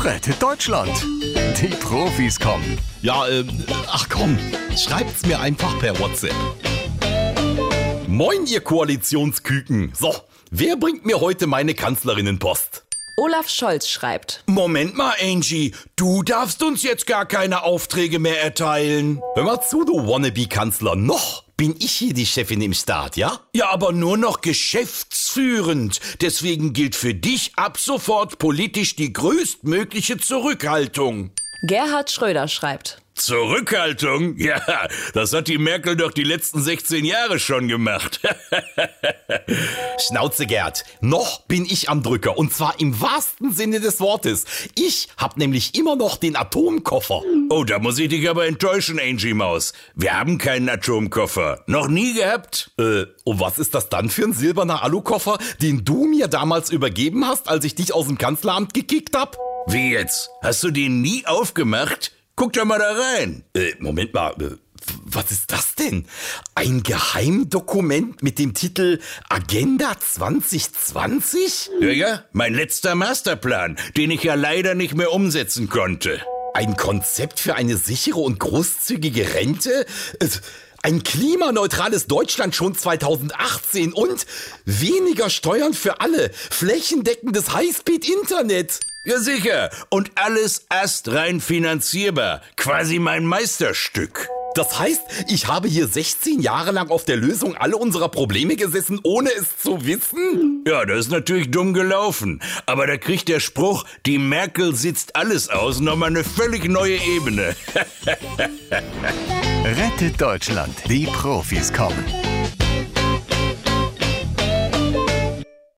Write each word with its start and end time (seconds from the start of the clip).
Rettet 0.00 0.40
Deutschland. 0.40 0.92
Die 1.60 1.74
Profis 1.80 2.38
kommen. 2.38 2.78
Ja, 3.02 3.26
ähm, 3.28 3.48
ach 3.88 4.08
komm, 4.08 4.38
schreibt's 4.76 5.26
mir 5.26 5.40
einfach 5.40 5.76
per 5.80 5.98
WhatsApp. 5.98 6.34
Moin, 8.06 8.46
ihr 8.46 8.60
Koalitionsküken. 8.60 9.92
So, 9.98 10.14
wer 10.50 10.76
bringt 10.76 11.04
mir 11.04 11.20
heute 11.20 11.48
meine 11.48 11.74
Kanzlerinnenpost? 11.74 12.84
Olaf 13.16 13.48
Scholz 13.48 13.88
schreibt. 13.88 14.44
Moment 14.46 14.96
mal, 14.96 15.14
Angie, 15.20 15.74
du 15.96 16.22
darfst 16.22 16.62
uns 16.62 16.84
jetzt 16.84 17.08
gar 17.08 17.26
keine 17.26 17.64
Aufträge 17.64 18.20
mehr 18.20 18.40
erteilen. 18.40 19.20
Hör 19.34 19.42
mal 19.42 19.60
zu, 19.60 19.84
du 19.84 20.06
Wannabe-Kanzler. 20.06 20.94
Noch 20.94 21.42
bin 21.56 21.74
ich 21.80 21.90
hier 21.90 22.14
die 22.14 22.26
Chefin 22.26 22.62
im 22.62 22.72
Staat, 22.72 23.16
ja? 23.16 23.40
Ja, 23.52 23.70
aber 23.70 23.90
nur 23.90 24.16
noch 24.16 24.40
geschäftsführend. 25.38 26.00
Deswegen 26.20 26.72
gilt 26.72 26.96
für 26.96 27.14
dich 27.14 27.52
ab 27.56 27.78
sofort 27.78 28.38
politisch 28.38 28.96
die 28.96 29.12
größtmögliche 29.12 30.18
Zurückhaltung. 30.18 31.30
Gerhard 31.62 32.10
Schröder 32.10 32.48
schreibt. 32.48 33.02
Zurückhaltung? 33.14 34.36
Ja, 34.38 34.60
das 35.12 35.32
hat 35.32 35.48
die 35.48 35.58
Merkel 35.58 35.96
doch 35.96 36.12
die 36.12 36.22
letzten 36.22 36.62
16 36.62 37.04
Jahre 37.04 37.38
schon 37.38 37.68
gemacht. 37.68 38.20
Schnauze 40.00 40.46
Gerd, 40.46 40.84
noch 41.00 41.42
bin 41.42 41.64
ich 41.64 41.90
am 41.90 42.02
Drücker 42.02 42.38
und 42.38 42.52
zwar 42.52 42.78
im 42.78 43.00
wahrsten 43.00 43.52
Sinne 43.52 43.80
des 43.80 44.00
Wortes. 44.00 44.44
Ich 44.76 45.08
hab 45.16 45.36
nämlich 45.36 45.74
immer 45.74 45.96
noch 45.96 46.16
den 46.16 46.36
Atomkoffer. 46.36 47.22
Oh, 47.50 47.64
da 47.64 47.80
muss 47.80 47.98
ich 47.98 48.08
dich 48.08 48.28
aber 48.30 48.46
enttäuschen, 48.46 49.00
Angie 49.00 49.34
Maus. 49.34 49.72
Wir 49.94 50.18
haben 50.18 50.38
keinen 50.38 50.68
Atomkoffer. 50.68 51.64
Noch 51.66 51.88
nie 51.88 52.14
gehabt? 52.14 52.70
Äh, 52.78 53.06
und 53.24 53.40
was 53.40 53.58
ist 53.58 53.74
das 53.74 53.88
dann 53.88 54.08
für 54.08 54.24
ein 54.24 54.32
silberner 54.32 54.84
Alukoffer, 54.84 55.38
den 55.60 55.84
du 55.84 56.04
mir 56.06 56.28
damals 56.28 56.70
übergeben 56.70 57.26
hast, 57.26 57.48
als 57.48 57.64
ich 57.64 57.74
dich 57.74 57.92
aus 57.92 58.06
dem 58.06 58.18
Kanzleramt 58.18 58.74
gekickt 58.74 59.16
hab? 59.16 59.36
Wie 59.66 59.90
jetzt? 59.92 60.30
Hast 60.42 60.62
du 60.62 60.70
den 60.70 61.00
nie 61.00 61.26
aufgemacht? 61.26 62.12
Guck 62.36 62.52
doch 62.52 62.64
mal 62.64 62.78
da 62.78 62.92
rein. 62.92 63.42
Äh, 63.54 63.72
Moment 63.80 64.14
mal, 64.14 64.32
äh, 64.40 64.56
was 65.14 65.30
ist 65.30 65.50
das 65.52 65.74
denn? 65.74 66.06
Ein 66.54 66.82
Geheimdokument 66.82 68.22
mit 68.22 68.38
dem 68.38 68.54
Titel 68.54 69.00
Agenda 69.28 69.92
2020? 69.98 71.70
Ja, 71.80 71.88
ja, 71.88 72.24
mein 72.32 72.54
letzter 72.54 72.94
Masterplan, 72.94 73.78
den 73.96 74.10
ich 74.10 74.22
ja 74.22 74.34
leider 74.34 74.74
nicht 74.74 74.94
mehr 74.94 75.12
umsetzen 75.12 75.68
konnte. 75.68 76.20
Ein 76.54 76.76
Konzept 76.76 77.40
für 77.40 77.54
eine 77.54 77.76
sichere 77.76 78.20
und 78.20 78.38
großzügige 78.38 79.34
Rente? 79.34 79.86
Ein 80.82 81.02
klimaneutrales 81.02 82.06
Deutschland 82.06 82.54
schon 82.54 82.74
2018 82.74 83.92
und 83.92 84.26
weniger 84.64 85.30
Steuern 85.30 85.74
für 85.74 86.00
alle, 86.00 86.30
flächendeckendes 86.32 87.52
Highspeed-Internet. 87.52 88.80
Ja, 89.04 89.18
sicher. 89.18 89.70
Und 89.88 90.12
alles 90.16 90.66
astrein 90.68 91.40
finanzierbar. 91.40 92.42
Quasi 92.56 92.98
mein 92.98 93.24
Meisterstück. 93.24 94.28
Das 94.58 94.76
heißt, 94.76 95.02
ich 95.28 95.46
habe 95.46 95.68
hier 95.68 95.86
16 95.86 96.40
Jahre 96.40 96.72
lang 96.72 96.90
auf 96.90 97.04
der 97.04 97.16
Lösung 97.16 97.56
alle 97.56 97.76
unserer 97.76 98.08
Probleme 98.08 98.56
gesessen, 98.56 98.98
ohne 99.04 99.30
es 99.30 99.56
zu 99.62 99.86
wissen? 99.86 100.64
Ja, 100.66 100.84
das 100.84 101.06
ist 101.06 101.12
natürlich 101.12 101.52
dumm 101.52 101.74
gelaufen. 101.74 102.42
Aber 102.66 102.88
da 102.88 102.96
kriegt 102.96 103.28
der 103.28 103.38
Spruch, 103.38 103.84
die 104.04 104.18
Merkel 104.18 104.74
sitzt 104.74 105.14
alles 105.14 105.48
aus, 105.48 105.78
nochmal 105.78 106.08
eine 106.08 106.24
völlig 106.24 106.64
neue 106.64 106.96
Ebene. 106.96 107.54
Rettet 109.64 110.20
Deutschland. 110.20 110.74
Die 110.88 111.06
Profis 111.06 111.72
kommen. 111.72 112.04